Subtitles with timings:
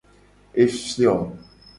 [0.65, 1.13] Efio.